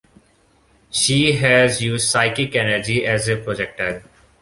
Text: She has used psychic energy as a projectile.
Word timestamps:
She 0.89 1.33
has 1.33 1.79
used 1.79 2.09
psychic 2.09 2.55
energy 2.55 3.05
as 3.05 3.27
a 3.27 3.37
projectile. 3.37 4.01